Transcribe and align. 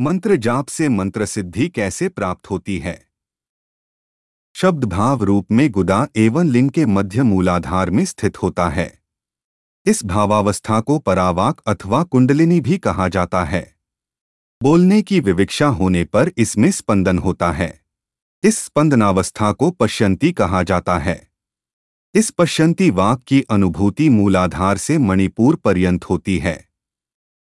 मंत्र 0.00 0.36
जाप 0.36 0.66
से 0.66 0.88
मंत्र 0.88 1.26
सिद्धि 1.26 1.68
कैसे 1.68 2.08
प्राप्त 2.08 2.50
होती 2.50 2.78
है? 2.78 3.06
शब्द 4.54 4.84
भाव 4.84 5.22
रूप 5.22 5.52
में 5.52 5.70
गुदा 5.70 6.08
एवं 6.16 6.46
लिंग 6.46 6.70
के 6.70 6.86
मध्य 6.86 7.22
मूलाधार 7.22 7.90
में 7.90 8.04
स्थित 8.04 8.42
होता 8.42 8.68
है। 8.68 9.02
इस 9.86 10.04
भावावस्था 10.04 10.80
को 10.80 10.98
परावाक 10.98 11.60
अथवा 11.66 12.02
कुंडलिनी 12.02 12.60
भी 12.60 12.78
कहा 12.78 13.08
जाता 13.08 13.44
है। 13.44 13.74
बोलने 14.62 15.02
की 15.02 15.20
विविक्षा 15.20 15.66
होने 15.66 16.04
पर 16.04 16.30
इसमें 16.38 16.70
स्पंदन 16.70 17.18
होता 17.18 17.52
है। 17.52 17.80
इस 18.42 18.58
स्पंदनावस्था 18.58 19.52
को 19.52 19.70
पश्यंती 19.70 20.32
कहा 20.32 20.62
जाता 20.62 20.98
है। 20.98 21.28
इस 22.14 22.30
पश्यंती 22.30 22.90
वाक 22.90 23.22
की 23.22 23.42
अनुभूति 23.42 24.08
मूलाधार 24.08 24.78
से 24.78 24.98
मणिपुर 24.98 25.56
पर्यंत 25.56 26.04
होती 26.04 26.38
है। 26.38 26.63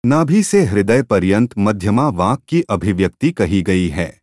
नाभि 0.06 0.44
से 0.44 0.64
हृदय 0.64 1.04
पर्यंत 1.04 1.58
मध्यमा 1.58 2.10
वाक 2.10 2.44
की 2.48 2.62
अभिव्यक्ति 2.62 3.32
कही 3.32 3.62
गई 3.62 3.88
है। 3.90 4.22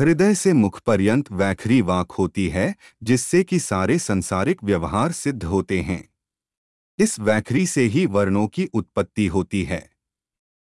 हृदय 0.00 0.34
से 0.34 0.52
मुख 0.52 0.80
पर्यंत 0.80 1.32
वैखरी 1.32 1.80
वाक 1.80 2.12
होती 2.12 2.48
है, 2.48 2.74
जिससे 3.02 3.44
कि 3.44 3.58
सारे 3.58 3.98
संसारिक 3.98 4.64
व्यवहार 4.64 5.12
सिद्ध 5.12 5.44
होते 5.44 5.80
हैं। 5.80 6.08
इस 6.98 7.20
वैखरी 7.20 7.66
से 7.66 7.82
ही 7.82 8.06
वर्णों 8.06 8.46
की 8.46 8.66
उत्पत्ति 8.66 9.26
होती 9.26 9.64
है। 9.64 9.90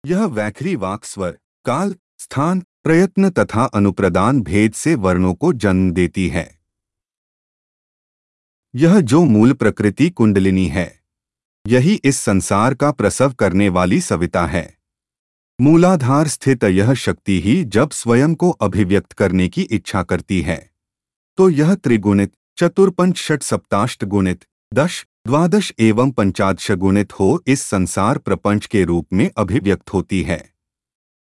यह 0.05 0.25
वैखरी 0.25 0.75
वाक 0.75 1.05
स्वर, 1.05 1.37
काल, 1.65 1.95
स्थान, 2.17 2.63
प्रयत्न 2.83 3.29
तथा 3.29 3.63
अनुप्रदान 3.63 4.41
भेद 4.41 4.73
से 4.73 4.95
वर्णों 4.95 5.33
को 5.33 5.53
जन्म 5.53 5.91
देती 5.91 6.27
है। 6.27 6.59
यह 8.75 8.99
जो 8.99 9.25
मूल 9.25 9.53
प्रकृति 9.53 10.09
कुंडलिनी 10.09 10.67
है। 10.67 11.06
यही 11.67 11.93
इस 12.03 12.17
संसार 12.17 12.73
का 12.73 12.91
प्रसव 12.91 13.33
करने 13.33 13.69
वाली 13.69 14.01
सविता 14.01 14.45
है। 14.45 14.77
मूलाधार 15.61 16.27
स्थित 16.27 16.63
यह 16.63 16.93
शक्ति 16.93 17.41
ही 17.41 17.63
जब 17.63 17.89
स्वयं 17.89 18.35
को 18.35 18.49
अभिव्यक्त 18.49 19.13
करने 19.13 19.47
की 19.49 19.61
इच्छा 19.61 20.03
करती 20.03 20.41
है। 20.41 20.71
तो 21.37 21.49
यह 21.49 21.75
त्रिगुणित 21.75 22.33
चतुर्पंच 22.57 23.17
षट 23.17 23.43
सप्ताष्ट 23.43 24.05
गुणित, 24.05 24.45
दश, 24.73 25.05
द्वादश 25.27 25.73
एवं 25.79 26.11
पंचादश 26.11 26.71
गुणित 26.71 27.13
हो 27.13 27.43
इस 27.47 27.61
संसार 27.61 28.17
प्रपंच 28.17 28.65
के 28.65 28.83
रूप 28.83 29.13
में 29.13 29.29
अभिव्यक्त 29.37 29.93
होती 29.93 30.23
है। 30.23 30.53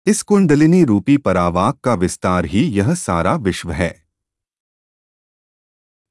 इस 0.05 0.21
कुंडलिनी 0.21 0.83
रूपी 0.83 1.17
परावाक 1.17 1.79
का 1.79 1.93
विस्तार 1.93 2.45
ही 2.45 2.63
यह 2.63 2.93
सारा 2.93 3.35
विश्व 3.35 3.71
है। 3.71 4.05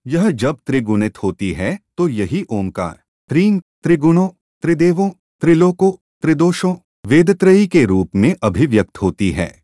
यह 0.07 0.31
जब 0.31 0.59
त्रिगुणित 0.67 1.23
होती 1.23 1.53
है 1.53 1.79
तो 1.97 2.09
यही 2.09 2.45
ओंकार 2.51 3.03
त्रीन 3.29 3.63
त्रिगुणों, 3.87 4.29
त्रिदेवों, 4.63 5.11
त्रिलोकों, 5.11 5.93
त्रिदोषों, 6.23 6.77
वेदत्रयी 7.07 7.67
के 7.67 7.85
रूप 7.85 8.11
में 8.17 8.37
अभिव्यक्त 8.43 8.99
होती 8.99 9.31
है। 9.31 9.63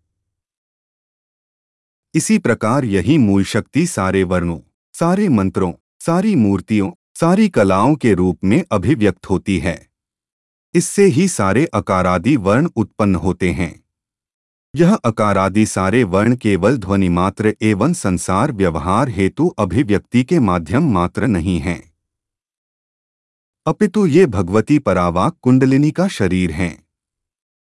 इसी 2.15 2.39
प्रकार 2.39 2.85
यही 2.85 3.19
मूल 3.19 3.45
शक्ति 3.45 3.87
सारे 3.87 4.25
वर्णों, 4.25 4.61
सारे 4.93 5.29
मंत्रों, 5.29 5.73
सारी 6.01 6.35
मूर्तियों, 6.35 6.91
सारी 7.15 7.49
कलाओं 7.49 7.95
के 7.95 8.15
रूप 8.15 8.39
में 8.45 8.65
अभिव्यक्त 8.73 9.31
होती 9.31 9.59
है। 9.59 9.91
इससे 10.75 11.05
ही 11.05 11.29
सारे 11.29 11.67
अकारादि 11.67 12.37
वर्ण 12.37 12.69
उत्पन्न 12.77 13.15
होते 13.15 13.51
हैं। 13.53 13.85
यह 14.77 14.95
अकारादि 14.95 15.67
सारे 15.67 16.05
वर्ण 16.05 16.37
केवल 16.37 16.77
ध्वनि 16.79 17.09
मात्र 17.09 17.57
एवं 17.63 17.93
संसार 17.93 18.53
व्यवहार 18.53 19.09
हेतु 19.09 19.49
अभिव्यक्ति 19.49 20.25
के 20.25 20.39
माध्यम 20.39 20.93
मात्र 20.93 21.27
नहीं 21.27 21.59
हैं। 21.59 21.92
अपितु 23.67 24.07
ये 24.07 24.27
भगवती 24.27 24.79
परावाक 24.79 25.37
कुंडलिनी 25.43 25.91
का 25.91 26.09
शरीर 26.09 26.51
हैं। 26.51 26.87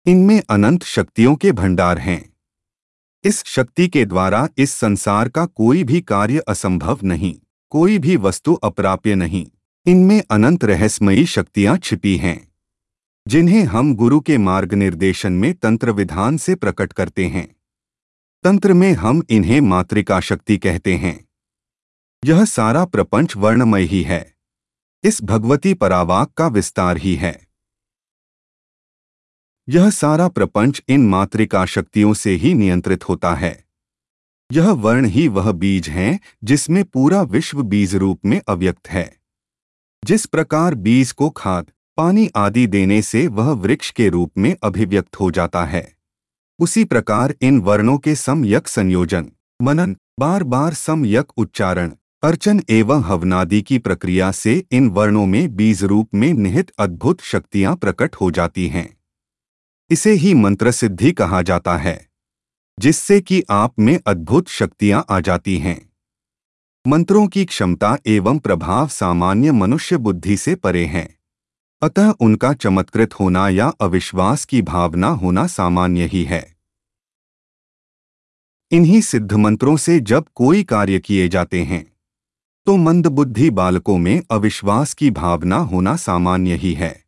इनमें 0.06 0.42
अनंत 0.50 0.84
शक्तियों 0.84 1.36
के 1.36 1.52
भंडार 1.52 1.98
हैं। 1.98 2.34
इस 3.24 3.44
शक्ति 3.46 3.88
के 3.88 4.06
द्वारा 4.06 4.50
इस 4.58 4.72
संसार 4.72 5.30
का 5.30 5.46
कोई 5.46 5.84
भी 5.84 6.02
कार्य 6.02 6.40
असंभव 6.40 7.00
नहीं, 7.04 7.36
कोई 7.70 7.98
भी 7.98 8.18
वस्तु 8.18 8.54
अप्राप्य 8.54 9.16
नहीं। 9.16 9.48
इनमें 9.86 10.24
अनंत 10.32 10.64
रहस्यमयी 10.64 11.26
शक्तियाँ 11.26 11.78
छिपी 11.78 12.18
हैं, 12.18 12.52
जिन्हें 13.28 13.64
हम 13.64 13.96
गुरु 13.96 14.20
के 14.20 14.38
मार्ग 14.38 14.74
निर्देशन 14.74 15.34
में 15.34 15.54
तंत्र 15.54 15.92
विधान 15.92 16.38
से 16.38 16.56
प्रकट 16.56 16.94
करते 16.94 17.26
हैं। 17.26 17.56
तंत्र 18.44 18.74
में 18.74 18.94
हम 18.94 19.24
इन्हें 19.30 19.62
मातृका 19.62 20.20
शक्ति 20.20 20.58
कहते 20.58 20.96
हैं। 20.96 21.20
यह 22.26 22.46
सारा 22.46 22.86
प्रपंच 22.86 23.36
वर्णमय 23.36 23.84
ही 23.84 24.04
है। 24.04 24.35
इस 25.06 25.24
भगवती 25.24 25.74
परावाक 25.74 26.34
का 26.34 26.48
विस्तार 26.48 26.98
ही 26.98 27.16
है। 27.16 27.48
यह 29.70 29.90
सारा 29.90 30.28
प्रपंच 30.28 30.84
इन 30.88 31.08
मातृका 31.08 31.66
शक्तियों 31.66 32.14
से 32.14 32.32
ही 32.32 32.54
नियंत्रित 32.54 33.10
होता 33.10 33.36
है। 33.36 33.66
यह 34.52 34.72
वर्ण 34.72 35.06
ही 35.06 35.28
वह 35.28 35.52
बीज 35.52 35.90
है 35.90 36.20
जिसमें 36.44 36.86
पूरा 36.86 37.22
विश्व 37.22 37.64
बीज 37.64 37.96
रूप 37.96 38.26
में 38.26 38.42
अव्यक्त 38.48 38.88
है। 38.88 39.18
जिस 40.06 40.26
प्रकार 40.26 40.76
बीज 40.76 41.12
को 41.12 41.30
खाद, 41.30 41.72
पानी 41.98 42.30
आदि 42.36 42.68
देने 42.68 43.02
से 43.02 43.28
वह 43.28 43.52
वृक्ष 43.52 43.92
के 43.92 44.10
रूप 44.10 44.32
में 44.38 44.58
अभिव्यक्त 44.64 45.20
हो 45.20 45.32
जाता 45.32 45.66
है। 45.66 45.96
उसी 46.60 46.84
प्रकार 46.84 47.36
इन 47.42 47.62
वर्णों 47.62 47.98
के 47.98 48.16
समयक 48.16 48.68
संयोजन, 48.68 49.32
मनन, 49.62 49.98
बार 50.20 50.44
बार 50.44 50.74
समयक 50.74 51.32
उच्चारण 51.38 51.96
अर्चन 52.26 52.62
एवं 52.70 53.02
हवनादि 53.04 53.62
की 53.62 53.78
प्रक्रिया 53.78 54.32
से 54.32 54.66
इन 54.72 54.90
वर्णों 54.90 55.26
में 55.26 55.56
बीज 55.56 55.84
रूप 55.84 56.16
में 56.16 56.34
निहित 56.34 56.72
अद्भुत 56.80 57.22
शक्तियाँ 57.22 57.76
प्रकट 57.76 58.16
हो 58.16 58.32
जाती 58.32 58.68
हैं। 58.68 58.98
इसे 59.92 60.12
ही 60.12 60.34
मंत्र 60.34 60.72
सिद्धि 60.72 61.12
कहा 61.12 61.42
जाता 61.42 61.78
है, 61.78 62.10
जिससे 62.80 63.22
कि 63.22 63.44
आप 63.50 63.80
में 63.80 64.00
अद्भुत 64.08 64.48
शक्तियाँ 64.48 65.06
आ 65.10 65.20
जाती 65.20 65.58
हैं। 65.58 65.90
मंत्रों 66.88 67.28
की 67.28 67.46
क्षमता 67.46 67.98
एवं 68.08 68.40
प्रभाव 68.40 68.88
सामान्य 68.88 69.52
मनुष्य 69.52 69.98
बुद्धि 69.98 70.38
से 70.38 70.56
परे 70.56 70.86
हैं। 70.86 71.20
अतः 71.82 72.14
उनका 72.20 72.54
चमत्कृत 72.54 73.14
होना 73.14 73.50
या 73.50 73.68
अविश्वास 73.68 74.46
की 74.46 74.62
भावना 74.62 75.08
होना 75.08 75.48
सामान्य 75.48 76.06
ही 76.06 76.24
है। 76.24 76.56
इन्हीं 78.72 79.02
सिद्ध 79.02 79.34
मंत्रों 79.34 79.78
से 79.78 80.00
जब 80.00 80.26
कोई 80.36 80.64
कार्य 80.64 81.00
किए 81.00 81.28
जाते 81.28 81.64
हैं 81.64 81.95
तो 82.66 82.78
मंदबुद्धि 82.78 83.50
बालकों 83.50 83.98
में 83.98 84.22
अविश्वास 84.32 84.94
की 84.94 85.12
भावना 85.12 85.58
होना 85.58 85.96
सामान्य 85.96 86.56
ही 86.56 86.74
है। 86.74 87.06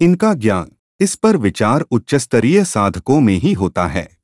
इनका 0.00 0.34
ज्ञान 0.34 0.70
इस 1.00 1.14
पर 1.14 1.36
विचार 1.36 1.80
उच्चस्तरीय 1.80 2.64
साधकों 2.64 3.20
में 3.20 3.34
ही 3.34 3.52
होता 3.52 3.86
है। 3.86 4.18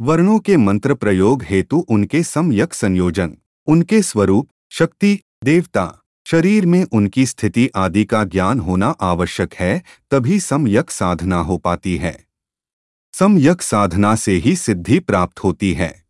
वर्णों 0.00 0.38
के 0.38 0.56
मंत्र 0.56 0.94
प्रयोग 0.94 1.42
हेतु 1.42 1.86
उनके 1.88 2.22
समयक 2.22 2.74
संयोजन, 2.74 3.36
उनके 3.66 4.02
स्वरूप, 4.02 4.48
शक्ति, 4.70 5.20
देवता, 5.44 6.02
शरीर 6.26 6.66
में 6.66 6.84
उनकी 6.84 7.26
स्थिति 7.26 7.70
आदि 7.76 8.04
का 8.04 8.24
ज्ञान 8.24 8.60
होना 8.60 8.88
आवश्यक 8.88 9.54
है, 9.54 9.82
तभी 10.10 10.40
समयक 10.40 10.90
साधना 10.90 11.36
हो 11.36 11.58
पाती 11.58 11.96
है। 11.96 12.26
समयक 13.12 13.62
साधना 13.62 14.14
से 14.14 14.32
ही 14.32 14.56
सिद्धि 14.56 14.98
प्राप्त 14.98 15.44
होती 15.44 15.72
है। 15.72 16.01